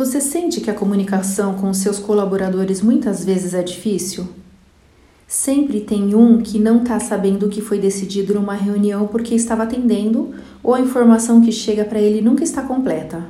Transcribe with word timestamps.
Você 0.00 0.18
sente 0.18 0.62
que 0.62 0.70
a 0.70 0.74
comunicação 0.74 1.56
com 1.56 1.74
seus 1.74 1.98
colaboradores 1.98 2.80
muitas 2.80 3.22
vezes 3.22 3.52
é 3.52 3.62
difícil? 3.62 4.26
Sempre 5.28 5.82
tem 5.82 6.14
um 6.14 6.40
que 6.40 6.58
não 6.58 6.80
está 6.80 6.98
sabendo 6.98 7.44
o 7.44 7.48
que 7.50 7.60
foi 7.60 7.78
decidido 7.78 8.32
numa 8.32 8.54
reunião 8.54 9.06
porque 9.06 9.34
estava 9.34 9.64
atendendo 9.64 10.34
ou 10.62 10.72
a 10.72 10.80
informação 10.80 11.42
que 11.42 11.52
chega 11.52 11.84
para 11.84 12.00
ele 12.00 12.22
nunca 12.22 12.42
está 12.42 12.62
completa. 12.62 13.26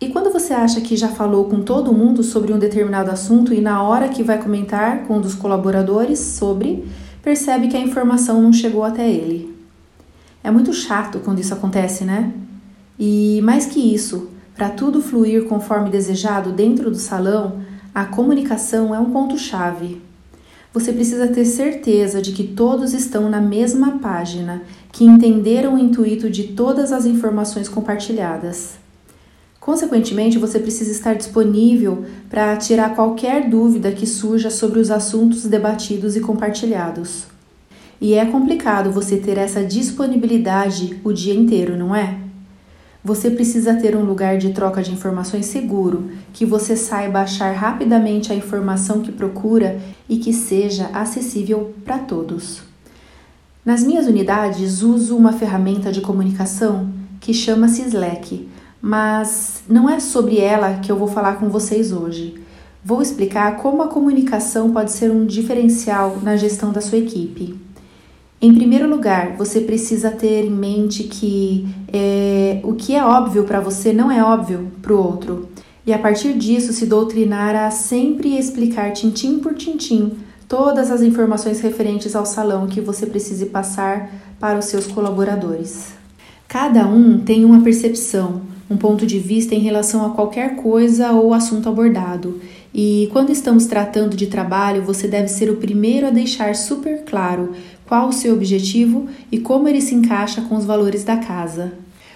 E 0.00 0.08
quando 0.08 0.32
você 0.32 0.52
acha 0.52 0.80
que 0.80 0.96
já 0.96 1.06
falou 1.06 1.44
com 1.44 1.62
todo 1.62 1.92
mundo 1.92 2.24
sobre 2.24 2.52
um 2.52 2.58
determinado 2.58 3.12
assunto 3.12 3.54
e 3.54 3.60
na 3.60 3.80
hora 3.84 4.08
que 4.08 4.24
vai 4.24 4.42
comentar 4.42 5.04
com 5.04 5.18
um 5.18 5.20
dos 5.20 5.36
colaboradores 5.36 6.18
sobre, 6.18 6.84
percebe 7.22 7.68
que 7.68 7.76
a 7.76 7.80
informação 7.80 8.42
não 8.42 8.52
chegou 8.52 8.82
até 8.82 9.08
ele. 9.08 9.56
É 10.42 10.50
muito 10.50 10.72
chato 10.72 11.20
quando 11.20 11.38
isso 11.38 11.54
acontece, 11.54 12.02
né? 12.02 12.32
E 12.98 13.40
mais 13.44 13.64
que 13.64 13.94
isso, 13.94 14.36
para 14.58 14.70
tudo 14.70 15.00
fluir 15.00 15.44
conforme 15.44 15.88
desejado 15.88 16.50
dentro 16.50 16.90
do 16.90 16.96
salão, 16.96 17.60
a 17.94 18.04
comunicação 18.04 18.92
é 18.92 18.98
um 18.98 19.12
ponto-chave. 19.12 20.02
Você 20.74 20.92
precisa 20.92 21.28
ter 21.28 21.44
certeza 21.44 22.20
de 22.20 22.32
que 22.32 22.42
todos 22.42 22.92
estão 22.92 23.30
na 23.30 23.40
mesma 23.40 24.00
página, 24.00 24.62
que 24.90 25.04
entenderam 25.04 25.76
o 25.76 25.78
intuito 25.78 26.28
de 26.28 26.48
todas 26.48 26.90
as 26.90 27.06
informações 27.06 27.68
compartilhadas. 27.68 28.72
Consequentemente, 29.60 30.38
você 30.38 30.58
precisa 30.58 30.90
estar 30.90 31.14
disponível 31.14 32.04
para 32.28 32.56
tirar 32.56 32.96
qualquer 32.96 33.48
dúvida 33.48 33.92
que 33.92 34.06
surja 34.06 34.50
sobre 34.50 34.80
os 34.80 34.90
assuntos 34.90 35.44
debatidos 35.44 36.16
e 36.16 36.20
compartilhados. 36.20 37.26
E 38.00 38.14
é 38.14 38.26
complicado 38.26 38.90
você 38.90 39.18
ter 39.18 39.38
essa 39.38 39.62
disponibilidade 39.62 40.98
o 41.04 41.12
dia 41.12 41.34
inteiro, 41.34 41.76
não 41.76 41.94
é? 41.94 42.27
Você 43.08 43.30
precisa 43.30 43.72
ter 43.72 43.96
um 43.96 44.04
lugar 44.04 44.36
de 44.36 44.50
troca 44.50 44.82
de 44.82 44.92
informações 44.92 45.46
seguro, 45.46 46.10
que 46.30 46.44
você 46.44 46.76
saiba 46.76 47.20
achar 47.20 47.54
rapidamente 47.54 48.30
a 48.30 48.36
informação 48.36 49.00
que 49.00 49.10
procura 49.10 49.80
e 50.06 50.18
que 50.18 50.30
seja 50.30 50.90
acessível 50.92 51.74
para 51.86 51.96
todos. 51.96 52.60
Nas 53.64 53.82
minhas 53.82 54.06
unidades, 54.06 54.82
uso 54.82 55.16
uma 55.16 55.32
ferramenta 55.32 55.90
de 55.90 56.02
comunicação 56.02 56.90
que 57.18 57.32
chama-se 57.32 57.80
Slack, 57.80 58.46
mas 58.78 59.62
não 59.66 59.88
é 59.88 60.00
sobre 60.00 60.38
ela 60.38 60.74
que 60.74 60.92
eu 60.92 60.96
vou 60.96 61.08
falar 61.08 61.36
com 61.36 61.48
vocês 61.48 61.92
hoje. 61.92 62.34
Vou 62.84 63.00
explicar 63.00 63.56
como 63.56 63.80
a 63.80 63.88
comunicação 63.88 64.70
pode 64.70 64.92
ser 64.92 65.10
um 65.10 65.24
diferencial 65.24 66.18
na 66.22 66.36
gestão 66.36 66.72
da 66.72 66.82
sua 66.82 66.98
equipe. 66.98 67.58
Em 68.38 68.54
primeiro 68.54 68.88
lugar, 68.88 69.34
você 69.36 69.62
precisa 69.62 70.10
ter 70.10 70.44
em 70.44 70.50
mente 70.50 71.04
que 71.04 71.66
é, 71.92 72.60
o 72.62 72.74
que 72.74 72.94
é 72.94 73.04
óbvio 73.04 73.44
para 73.44 73.60
você 73.60 73.92
não 73.92 74.10
é 74.10 74.22
óbvio 74.22 74.70
para 74.82 74.92
o 74.92 75.02
outro. 75.02 75.48
E 75.86 75.92
a 75.92 75.98
partir 75.98 76.34
disso, 76.34 76.72
se 76.72 76.84
doutrinar 76.84 77.56
a 77.56 77.70
sempre 77.70 78.36
explicar 78.36 78.92
tintim 78.92 79.38
por 79.38 79.54
tintim 79.54 80.12
todas 80.46 80.90
as 80.90 81.02
informações 81.02 81.60
referentes 81.60 82.14
ao 82.14 82.26
salão 82.26 82.66
que 82.66 82.80
você 82.80 83.06
precise 83.06 83.46
passar 83.46 84.10
para 84.40 84.58
os 84.58 84.66
seus 84.66 84.86
colaboradores. 84.86 85.92
Cada 86.46 86.86
um 86.86 87.18
tem 87.18 87.44
uma 87.44 87.62
percepção, 87.62 88.42
um 88.70 88.76
ponto 88.76 89.06
de 89.06 89.18
vista 89.18 89.54
em 89.54 89.60
relação 89.60 90.04
a 90.04 90.10
qualquer 90.10 90.56
coisa 90.56 91.12
ou 91.12 91.34
assunto 91.34 91.68
abordado. 91.68 92.40
E 92.72 93.08
quando 93.12 93.30
estamos 93.30 93.66
tratando 93.66 94.16
de 94.16 94.26
trabalho, 94.26 94.82
você 94.82 95.08
deve 95.08 95.28
ser 95.28 95.50
o 95.50 95.56
primeiro 95.56 96.06
a 96.06 96.10
deixar 96.10 96.54
super 96.54 97.02
claro 97.04 97.52
qual 97.88 98.08
o 98.08 98.12
seu 98.12 98.34
objetivo 98.34 99.08
e 99.32 99.38
como 99.38 99.66
ele 99.66 99.80
se 99.80 99.94
encaixa 99.94 100.42
com 100.42 100.56
os 100.56 100.66
valores 100.66 101.02
da 101.04 101.16
casa. 101.16 101.72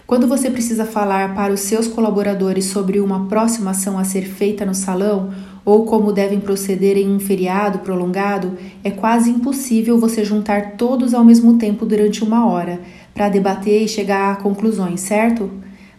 Quando 0.07 0.29
você 0.29 0.51
precisa 0.51 0.85
falar 0.85 1.35
para 1.35 1.53
os 1.53 1.61
seus 1.61 1.89
colaboradores 1.89 2.67
sobre 2.67 3.01
uma 3.01 3.27
próxima 3.27 3.71
ação 3.71 3.99
a 3.99 4.05
ser 4.05 4.23
feita 4.23 4.67
no 4.67 4.75
salão 4.75 5.33
ou 5.65 5.87
como 5.87 6.13
devem 6.13 6.41
proceder 6.41 6.99
em 6.99 7.09
um 7.09 7.19
feriado 7.19 7.79
prolongado, 7.79 8.59
é 8.85 8.91
quase 8.91 9.31
impossível 9.31 9.99
você 9.99 10.25
juntar 10.25 10.73
todos 10.73 11.15
ao 11.15 11.25
mesmo 11.25 11.57
tempo 11.57 11.87
durante 11.87 12.23
uma 12.23 12.47
hora 12.47 12.81
para 13.15 13.31
debater 13.31 13.83
e 13.83 13.89
chegar 13.89 14.33
a 14.33 14.37
conclusões, 14.37 15.01
certo? 15.01 15.51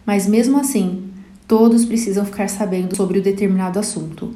Mas 0.06 0.28
mesmo 0.28 0.60
assim, 0.60 1.04
todos 1.48 1.84
precisam 1.84 2.24
ficar 2.24 2.48
sabendo 2.48 2.94
sobre 2.94 3.18
o 3.18 3.22
determinado 3.22 3.78
assunto. 3.78 4.32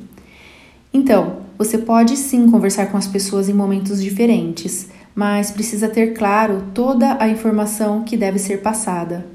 Então, 0.93 1.37
você 1.59 1.77
pode 1.77 2.17
sim 2.17 2.51
conversar 2.51 2.87
com 2.87 2.97
as 2.97 3.07
pessoas 3.07 3.49
em 3.49 3.53
momentos 3.53 4.03
diferentes, 4.03 4.89
mas 5.19 5.51
precisa 5.51 5.89
ter 5.89 6.15
claro 6.15 6.67
toda 6.73 7.17
a 7.19 7.29
informação 7.29 8.05
que 8.05 8.17
deve 8.17 8.39
ser 8.39 8.63
passada. 8.63 9.27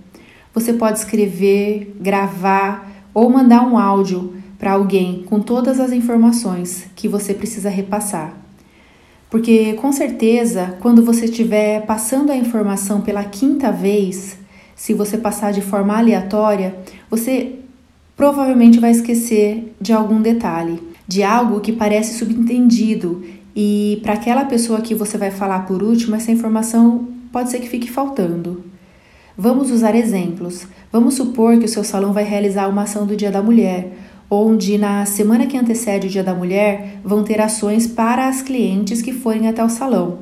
Você 0.54 0.72
pode 0.72 1.00
escrever, 1.00 1.94
gravar 2.00 2.90
ou 3.14 3.30
mandar 3.30 3.68
um 3.68 3.78
áudio 3.78 4.34
para 4.58 4.72
alguém 4.72 5.24
com 5.24 5.42
todas 5.42 5.82
as 5.82 5.92
informações 5.92 6.86
que 6.96 7.10
você 7.10 7.34
precisa 7.34 7.70
repassar. 7.70 8.34
Porque 9.30 9.74
com 9.74 9.92
certeza, 9.92 10.78
quando 10.80 11.04
você 11.04 11.26
estiver 11.26 11.86
passando 11.86 12.32
a 12.32 12.38
informação 12.38 13.02
pela 13.02 13.26
quinta 13.26 13.70
vez, 13.70 14.38
se 14.78 14.94
você 14.94 15.18
passar 15.18 15.52
de 15.52 15.60
forma 15.60 15.98
aleatória, 15.98 16.78
você 17.10 17.56
provavelmente 18.16 18.80
vai 18.80 18.92
esquecer 18.92 19.76
de 19.82 19.92
algum 19.92 20.22
detalhe, 20.22 20.82
de 21.06 21.24
algo 21.24 21.60
que 21.60 21.74
parece 21.74 22.18
subentendido 22.18 23.22
e 23.56 24.00
para 24.02 24.14
aquela 24.14 24.46
pessoa 24.46 24.82
que 24.82 24.96
você 24.96 25.18
vai 25.18 25.30
falar 25.30 25.66
por 25.68 25.84
último, 25.84 26.16
essa 26.16 26.32
informação 26.32 27.08
pode 27.32 27.52
ser 27.52 27.60
que 27.60 27.70
fique 27.70 27.90
faltando. 27.90 28.64
Vamos 29.38 29.72
usar 29.72 29.96
exemplos. 29.96 30.68
Vamos 30.92 31.16
supor 31.16 31.58
que 31.58 31.66
o 31.66 31.70
seu 31.70 31.84
salão 31.84 32.14
vai 32.14 32.24
realizar 32.24 32.68
uma 32.68 32.84
ação 32.84 33.06
do 33.06 33.16
Dia 33.16 33.32
da 33.32 33.42
Mulher, 33.42 33.92
onde 34.30 34.78
na 34.78 35.06
semana 35.06 35.48
que 35.48 35.58
antecede 35.58 36.08
o 36.08 36.10
Dia 36.10 36.24
da 36.24 36.34
Mulher 36.34 37.00
vão 37.04 37.24
ter 37.24 37.42
ações 37.42 37.88
para 37.88 38.28
as 38.28 38.42
clientes 38.42 39.02
que 39.02 39.14
forem 39.14 39.48
até 39.48 39.64
o 39.64 39.70
salão. 39.70 40.20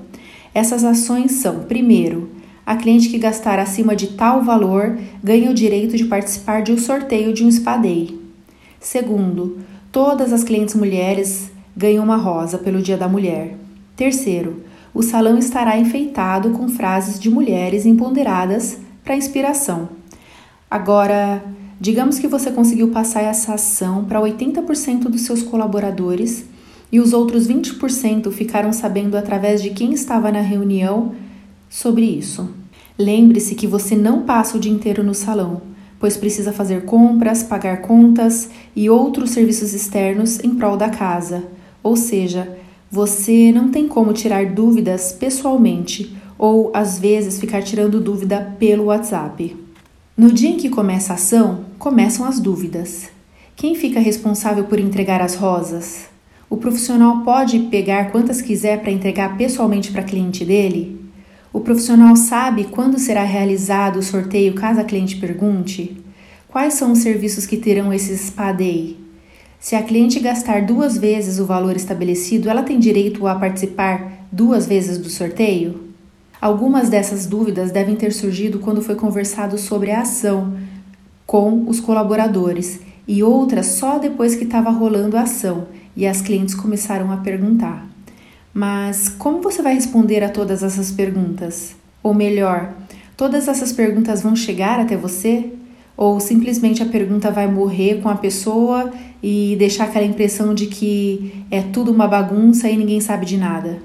Essas 0.53 0.83
ações 0.83 1.33
são: 1.33 1.63
primeiro, 1.63 2.29
a 2.65 2.75
cliente 2.75 3.09
que 3.09 3.17
gastar 3.17 3.59
acima 3.59 3.95
de 3.95 4.07
tal 4.07 4.43
valor 4.43 4.97
ganha 5.23 5.51
o 5.51 5.53
direito 5.53 5.97
de 5.97 6.05
participar 6.05 6.61
de 6.61 6.71
um 6.71 6.77
sorteio 6.77 7.33
de 7.33 7.43
um 7.43 7.51
spa-day. 7.51 8.19
Segundo, 8.79 9.59
todas 9.91 10.31
as 10.31 10.43
clientes 10.43 10.75
mulheres 10.75 11.51
ganha 11.75 12.01
uma 12.01 12.17
rosa 12.17 12.57
pelo 12.57 12.81
Dia 12.81 12.97
da 12.97 13.07
Mulher. 13.07 13.57
Terceiro, 13.95 14.63
o 14.93 15.01
salão 15.01 15.37
estará 15.37 15.77
enfeitado 15.77 16.51
com 16.51 16.67
frases 16.67 17.19
de 17.19 17.29
mulheres 17.29 17.85
empoderadas 17.85 18.77
para 19.03 19.15
inspiração. 19.15 19.89
Agora, 20.69 21.43
digamos 21.79 22.19
que 22.19 22.27
você 22.27 22.51
conseguiu 22.51 22.89
passar 22.89 23.21
essa 23.21 23.53
ação 23.53 24.05
para 24.05 24.19
80% 24.19 25.03
dos 25.03 25.21
seus 25.21 25.43
colaboradores 25.43 26.45
e 26.91 26.99
os 26.99 27.13
outros 27.13 27.47
20% 27.47 28.31
ficaram 28.31 28.73
sabendo 28.73 29.15
através 29.15 29.61
de 29.61 29.69
quem 29.69 29.93
estava 29.93 30.31
na 30.31 30.41
reunião 30.41 31.13
sobre 31.69 32.03
isso. 32.03 32.49
Lembre-se 32.99 33.55
que 33.55 33.65
você 33.65 33.95
não 33.95 34.23
passa 34.23 34.57
o 34.57 34.59
dia 34.59 34.71
inteiro 34.71 35.03
no 35.03 35.13
salão, 35.13 35.61
pois 35.99 36.17
precisa 36.17 36.51
fazer 36.51 36.83
compras, 36.83 37.43
pagar 37.43 37.81
contas 37.81 38.49
e 38.75 38.89
outros 38.89 39.31
serviços 39.31 39.73
externos 39.73 40.39
em 40.43 40.55
prol 40.55 40.75
da 40.75 40.89
casa. 40.89 41.43
Ou 41.83 41.95
seja, 41.95 42.57
você 42.89 43.51
não 43.51 43.69
tem 43.69 43.87
como 43.87 44.13
tirar 44.13 44.45
dúvidas 44.47 45.11
pessoalmente 45.13 46.15
ou 46.37 46.71
às 46.73 46.99
vezes 46.99 47.39
ficar 47.39 47.61
tirando 47.61 48.01
dúvida 48.01 48.55
pelo 48.59 48.85
WhatsApp. 48.85 49.55
No 50.17 50.31
dia 50.31 50.49
em 50.49 50.57
que 50.57 50.69
começa 50.69 51.13
a 51.13 51.15
ação, 51.15 51.65
começam 51.79 52.25
as 52.25 52.39
dúvidas. 52.39 53.09
Quem 53.55 53.75
fica 53.75 53.99
responsável 53.99 54.65
por 54.65 54.79
entregar 54.79 55.21
as 55.21 55.35
rosas? 55.35 56.09
O 56.49 56.57
profissional 56.57 57.21
pode 57.23 57.59
pegar 57.59 58.11
quantas 58.11 58.41
quiser 58.41 58.81
para 58.81 58.91
entregar 58.91 59.37
pessoalmente 59.37 59.91
para 59.91 60.03
cliente 60.03 60.43
dele? 60.43 60.99
O 61.53 61.61
profissional 61.61 62.15
sabe 62.15 62.65
quando 62.65 62.99
será 62.99 63.23
realizado 63.23 63.99
o 63.99 64.03
sorteio 64.03 64.53
caso 64.53 64.79
a 64.79 64.83
cliente 64.83 65.17
pergunte? 65.17 65.97
Quais 66.47 66.73
são 66.73 66.91
os 66.91 66.99
serviços 66.99 67.45
que 67.45 67.55
terão 67.55 67.93
esse 67.93 68.17
spa 68.17 68.51
day? 68.51 69.00
Se 69.61 69.75
a 69.75 69.83
cliente 69.83 70.19
gastar 70.19 70.65
duas 70.65 70.97
vezes 70.97 71.37
o 71.37 71.45
valor 71.45 71.75
estabelecido, 71.75 72.49
ela 72.49 72.63
tem 72.63 72.79
direito 72.79 73.27
a 73.27 73.35
participar 73.35 74.25
duas 74.31 74.65
vezes 74.65 74.97
do 74.97 75.07
sorteio? 75.07 75.91
Algumas 76.41 76.89
dessas 76.89 77.27
dúvidas 77.27 77.69
devem 77.69 77.95
ter 77.95 78.11
surgido 78.11 78.57
quando 78.57 78.81
foi 78.81 78.95
conversado 78.95 79.59
sobre 79.59 79.91
a 79.91 80.01
ação 80.01 80.57
com 81.27 81.69
os 81.69 81.79
colaboradores 81.79 82.79
e 83.07 83.21
outras 83.21 83.67
só 83.67 83.99
depois 83.99 84.35
que 84.35 84.45
estava 84.45 84.71
rolando 84.71 85.15
a 85.15 85.21
ação 85.21 85.67
e 85.95 86.07
as 86.07 86.21
clientes 86.21 86.55
começaram 86.55 87.11
a 87.11 87.17
perguntar. 87.17 87.87
Mas 88.51 89.09
como 89.09 89.43
você 89.43 89.61
vai 89.61 89.75
responder 89.75 90.23
a 90.23 90.29
todas 90.29 90.63
essas 90.63 90.91
perguntas? 90.91 91.75
Ou 92.01 92.15
melhor, 92.15 92.73
todas 93.15 93.47
essas 93.47 93.71
perguntas 93.71 94.23
vão 94.23 94.35
chegar 94.35 94.79
até 94.79 94.97
você? 94.97 95.51
Ou 96.01 96.19
simplesmente 96.19 96.81
a 96.81 96.87
pergunta 96.87 97.29
vai 97.29 97.45
morrer 97.45 98.01
com 98.01 98.09
a 98.09 98.15
pessoa 98.15 98.91
e 99.21 99.55
deixar 99.59 99.83
aquela 99.83 100.03
impressão 100.03 100.51
de 100.51 100.65
que 100.65 101.45
é 101.51 101.61
tudo 101.61 101.91
uma 101.91 102.07
bagunça 102.07 102.67
e 102.67 102.75
ninguém 102.75 102.99
sabe 102.99 103.23
de 103.23 103.37
nada. 103.37 103.77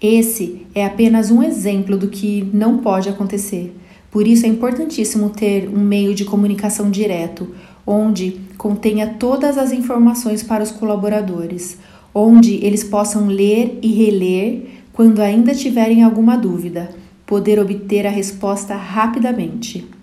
Esse 0.00 0.62
é 0.74 0.86
apenas 0.86 1.30
um 1.30 1.42
exemplo 1.42 1.98
do 1.98 2.08
que 2.08 2.48
não 2.54 2.78
pode 2.78 3.10
acontecer. 3.10 3.76
Por 4.10 4.26
isso 4.26 4.46
é 4.46 4.48
importantíssimo 4.48 5.28
ter 5.28 5.68
um 5.68 5.78
meio 5.78 6.14
de 6.14 6.24
comunicação 6.24 6.90
direto, 6.90 7.54
onde 7.86 8.40
contenha 8.56 9.16
todas 9.18 9.58
as 9.58 9.72
informações 9.72 10.42
para 10.42 10.64
os 10.64 10.70
colaboradores, 10.70 11.76
onde 12.14 12.64
eles 12.64 12.82
possam 12.82 13.26
ler 13.26 13.78
e 13.82 13.92
reler 13.92 14.68
quando 14.90 15.20
ainda 15.20 15.54
tiverem 15.54 16.02
alguma 16.02 16.34
dúvida, 16.34 16.88
poder 17.26 17.58
obter 17.58 18.06
a 18.06 18.10
resposta 18.10 18.74
rapidamente. 18.74 19.95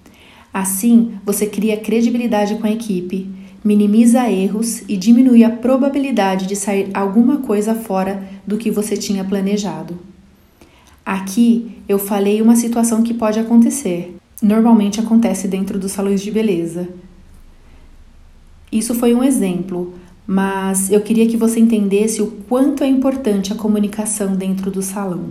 Assim, 0.54 1.14
você 1.26 1.48
cria 1.48 1.76
credibilidade 1.76 2.56
com 2.56 2.68
a 2.68 2.72
equipe, 2.72 3.28
minimiza 3.64 4.30
erros 4.30 4.84
e 4.88 4.96
diminui 4.96 5.44
a 5.44 5.50
probabilidade 5.50 6.46
de 6.46 6.56
sair 6.56 6.90
alguma 6.94 7.38
coisa 7.38 7.74
fora 7.74 8.24
do 8.46 8.58
que 8.58 8.70
você 8.70 8.96
tinha 8.96 9.24
planejado. 9.24 9.98
Aqui 11.04 11.82
eu 11.90 11.98
falei 11.98 12.42
uma 12.42 12.56
situação 12.56 13.02
que 13.02 13.14
pode 13.14 13.40
acontecer. 13.40 14.16
Normalmente 14.42 15.00
acontece 15.00 15.48
dentro 15.48 15.80
dos 15.80 15.92
salões 15.92 16.22
de 16.22 16.30
beleza. 16.30 16.88
Isso 18.72 18.94
foi 18.94 19.14
um 19.14 19.24
exemplo, 19.24 19.94
mas 20.28 20.92
eu 20.92 21.02
queria 21.02 21.28
que 21.28 21.38
você 21.38 21.60
entendesse 21.60 22.22
o 22.22 22.28
quanto 22.48 22.84
é 22.84 22.88
importante 22.88 23.52
a 23.52 23.56
comunicação 23.56 24.36
dentro 24.36 24.70
do 24.70 24.82
salão. 24.82 25.30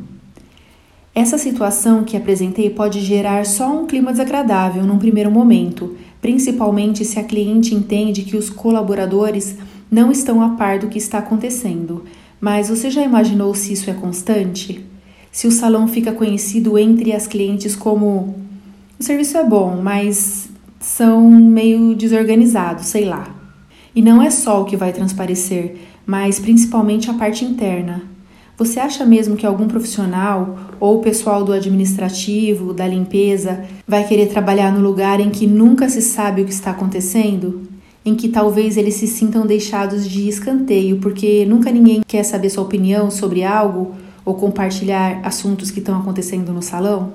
Essa 1.15 1.37
situação 1.37 2.05
que 2.05 2.17
apresentei 2.17 2.71
pode 2.71 3.01
gerar 3.01 3.45
só 3.45 3.71
um 3.71 3.87
clima 3.87 4.13
desagradável 4.13 4.83
num 4.85 4.99
primeiro 4.99 5.31
momento, 5.31 5.95
principalmente 6.23 7.05
se 7.05 7.19
a 7.19 7.25
cliente 7.25 7.75
entende 7.75 8.23
que 8.23 8.37
os 8.37 8.49
colaboradores 8.49 9.57
não 9.91 10.11
estão 10.11 10.41
a 10.41 10.51
par 10.51 10.79
do 10.79 10.89
que 10.89 10.97
está 10.97 11.19
acontecendo. 11.19 12.05
Mas 12.41 12.71
você 12.71 12.91
já 12.91 13.03
imaginou 13.03 13.55
se 13.55 13.75
isso 13.75 13.91
é 13.91 13.93
constante? 13.93 14.83
Se 15.31 15.47
o 15.47 15.53
salão 15.53 15.87
fica 15.87 16.13
conhecido 16.13 16.79
entre 16.79 17.13
as 17.13 17.27
clientes 17.27 17.77
como 17.77 18.35
o 18.99 19.03
serviço 19.03 19.37
é 19.37 19.45
bom, 19.45 19.81
mas 19.83 20.49
são 20.81 21.31
meio 21.31 21.95
desorganizados, 21.95 22.87
sei 22.87 23.05
lá. 23.05 23.29
E 23.95 24.01
não 24.01 24.23
é 24.23 24.31
só 24.31 24.63
o 24.63 24.65
que 24.65 24.79
vai 24.79 24.95
transparecer, 24.95 25.77
mas 26.07 26.39
principalmente 26.39 27.11
a 27.11 27.15
parte 27.15 27.45
interna. 27.45 28.12
Você 28.59 28.79
acha 28.79 29.05
mesmo 29.07 29.37
que 29.37 29.47
algum 29.47 29.67
profissional 29.67 30.59
ou 30.79 31.01
pessoal 31.01 31.43
do 31.43 31.53
administrativo, 31.53 32.75
da 32.75 32.87
limpeza, 32.87 33.65
vai 33.87 34.07
querer 34.07 34.29
trabalhar 34.29 34.71
no 34.71 34.81
lugar 34.81 35.21
em 35.21 35.31
que 35.31 35.47
nunca 35.47 35.89
se 35.89 36.03
sabe 36.03 36.43
o 36.43 36.45
que 36.45 36.53
está 36.53 36.71
acontecendo? 36.71 37.63
Em 38.05 38.15
que 38.15 38.29
talvez 38.29 38.77
eles 38.77 38.95
se 38.95 39.07
sintam 39.07 39.47
deixados 39.47 40.09
de 40.09 40.29
escanteio 40.29 40.99
porque 40.99 41.47
nunca 41.47 41.71
ninguém 41.71 42.03
quer 42.07 42.25
saber 42.25 42.51
sua 42.51 42.65
opinião 42.65 43.11
sobre 43.11 43.43
algo 43.43 43.95
ou 44.25 44.35
compartilhar 44.35 45.21
assuntos 45.25 45.71
que 45.71 45.79
estão 45.79 45.99
acontecendo 45.99 46.53
no 46.53 46.63
salão? 46.63 47.15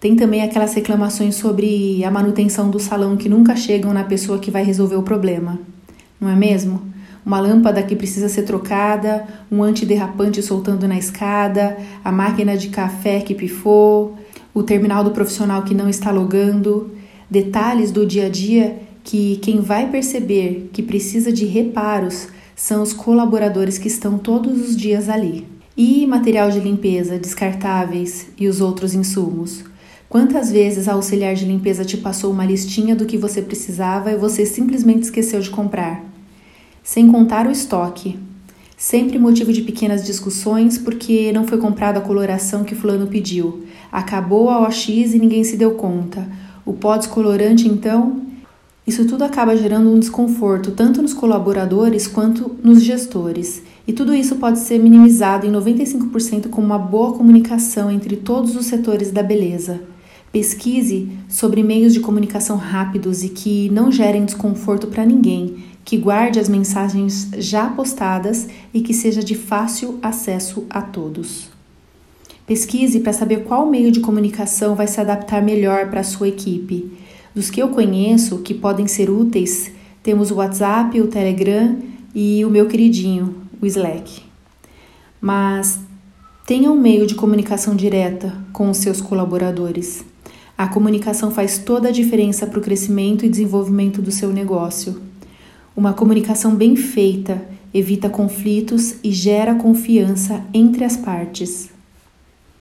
Tem 0.00 0.16
também 0.16 0.42
aquelas 0.42 0.74
reclamações 0.74 1.36
sobre 1.36 2.02
a 2.04 2.10
manutenção 2.10 2.70
do 2.70 2.80
salão 2.80 3.16
que 3.16 3.28
nunca 3.28 3.54
chegam 3.54 3.92
na 3.92 4.04
pessoa 4.04 4.38
que 4.38 4.50
vai 4.50 4.64
resolver 4.64 4.96
o 4.96 5.02
problema 5.02 5.58
não 6.20 6.28
é 6.28 6.36
mesmo? 6.36 6.82
Uma 7.24 7.40
lâmpada 7.40 7.82
que 7.82 7.94
precisa 7.94 8.28
ser 8.28 8.42
trocada, 8.42 9.26
um 9.50 9.62
antiderrapante 9.62 10.42
soltando 10.42 10.88
na 10.88 10.98
escada, 10.98 11.76
a 12.02 12.10
máquina 12.10 12.56
de 12.56 12.68
café 12.68 13.20
que 13.20 13.34
pifou, 13.34 14.18
o 14.54 14.62
terminal 14.62 15.04
do 15.04 15.10
profissional 15.10 15.62
que 15.62 15.74
não 15.74 15.88
está 15.88 16.10
logando, 16.10 16.90
detalhes 17.30 17.90
do 17.90 18.06
dia 18.06 18.26
a 18.26 18.28
dia 18.28 18.78
que 19.04 19.36
quem 19.42 19.60
vai 19.60 19.90
perceber 19.90 20.70
que 20.72 20.82
precisa 20.82 21.32
de 21.32 21.44
reparos 21.44 22.28
são 22.56 22.82
os 22.82 22.92
colaboradores 22.92 23.78
que 23.78 23.88
estão 23.88 24.18
todos 24.18 24.68
os 24.68 24.76
dias 24.76 25.08
ali. 25.08 25.46
E 25.76 26.06
material 26.06 26.50
de 26.50 26.60
limpeza, 26.60 27.18
descartáveis 27.18 28.26
e 28.38 28.46
os 28.48 28.60
outros 28.60 28.94
insumos. 28.94 29.64
Quantas 30.08 30.50
vezes 30.50 30.88
a 30.88 30.94
auxiliar 30.94 31.34
de 31.34 31.44
limpeza 31.44 31.84
te 31.84 31.96
passou 31.96 32.32
uma 32.32 32.44
listinha 32.44 32.94
do 32.96 33.06
que 33.06 33.16
você 33.16 33.40
precisava 33.40 34.10
e 34.10 34.16
você 34.16 34.44
simplesmente 34.44 35.04
esqueceu 35.04 35.40
de 35.40 35.48
comprar? 35.48 36.09
Sem 36.90 37.06
contar 37.06 37.46
o 37.46 37.52
estoque. 37.52 38.18
Sempre 38.76 39.16
motivo 39.16 39.52
de 39.52 39.62
pequenas 39.62 40.04
discussões 40.04 40.76
porque 40.76 41.30
não 41.32 41.46
foi 41.46 41.56
comprada 41.56 42.00
a 42.00 42.02
coloração 42.02 42.64
que 42.64 42.74
fulano 42.74 43.06
pediu. 43.06 43.62
Acabou 43.92 44.50
a 44.50 44.60
OX 44.66 44.88
e 44.88 45.20
ninguém 45.20 45.44
se 45.44 45.56
deu 45.56 45.70
conta. 45.74 46.26
O 46.66 46.72
pó 46.72 46.96
descolorante, 46.96 47.68
então, 47.68 48.20
isso 48.84 49.04
tudo 49.04 49.22
acaba 49.22 49.56
gerando 49.56 49.88
um 49.88 50.00
desconforto 50.00 50.72
tanto 50.72 51.00
nos 51.00 51.14
colaboradores 51.14 52.08
quanto 52.08 52.56
nos 52.60 52.82
gestores. 52.82 53.62
E 53.86 53.92
tudo 53.92 54.12
isso 54.12 54.34
pode 54.34 54.58
ser 54.58 54.80
minimizado 54.80 55.46
em 55.46 55.52
95% 55.52 56.48
com 56.48 56.60
uma 56.60 56.76
boa 56.76 57.12
comunicação 57.12 57.88
entre 57.88 58.16
todos 58.16 58.56
os 58.56 58.66
setores 58.66 59.12
da 59.12 59.22
beleza. 59.22 59.80
Pesquise 60.32 61.08
sobre 61.28 61.62
meios 61.62 61.92
de 61.92 62.00
comunicação 62.00 62.56
rápidos 62.56 63.22
e 63.22 63.28
que 63.28 63.70
não 63.70 63.92
gerem 63.92 64.24
desconforto 64.24 64.88
para 64.88 65.06
ninguém 65.06 65.69
que 65.84 65.96
guarde 65.96 66.38
as 66.38 66.48
mensagens 66.48 67.30
já 67.38 67.68
postadas 67.68 68.48
e 68.72 68.80
que 68.80 68.94
seja 68.94 69.22
de 69.22 69.34
fácil 69.34 69.98
acesso 70.02 70.66
a 70.70 70.80
todos. 70.82 71.48
Pesquise 72.46 73.00
para 73.00 73.12
saber 73.12 73.44
qual 73.44 73.66
meio 73.66 73.92
de 73.92 74.00
comunicação 74.00 74.74
vai 74.74 74.86
se 74.86 75.00
adaptar 75.00 75.40
melhor 75.40 75.88
para 75.88 76.00
a 76.00 76.04
sua 76.04 76.28
equipe. 76.28 76.92
Dos 77.34 77.48
que 77.48 77.62
eu 77.62 77.68
conheço 77.68 78.38
que 78.38 78.52
podem 78.52 78.88
ser 78.88 79.08
úteis, 79.08 79.70
temos 80.02 80.30
o 80.30 80.36
WhatsApp, 80.36 81.00
o 81.00 81.06
Telegram 81.06 81.78
e 82.14 82.44
o 82.44 82.50
meu 82.50 82.66
queridinho, 82.66 83.36
o 83.60 83.66
Slack. 83.66 84.22
Mas 85.20 85.78
tenha 86.46 86.70
um 86.72 86.80
meio 86.80 87.06
de 87.06 87.14
comunicação 87.14 87.76
direta 87.76 88.36
com 88.52 88.68
os 88.68 88.78
seus 88.78 89.00
colaboradores. 89.00 90.04
A 90.58 90.66
comunicação 90.66 91.30
faz 91.30 91.58
toda 91.58 91.88
a 91.88 91.92
diferença 91.92 92.46
para 92.46 92.58
o 92.58 92.62
crescimento 92.62 93.24
e 93.24 93.28
desenvolvimento 93.28 94.02
do 94.02 94.10
seu 94.10 94.32
negócio. 94.32 95.00
Uma 95.80 95.94
comunicação 95.94 96.54
bem 96.54 96.76
feita 96.76 97.40
evita 97.72 98.10
conflitos 98.10 98.96
e 99.02 99.10
gera 99.10 99.54
confiança 99.54 100.44
entre 100.52 100.84
as 100.84 100.94
partes. 100.94 101.70